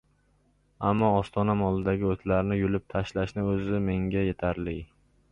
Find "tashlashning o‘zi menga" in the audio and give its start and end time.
2.93-4.25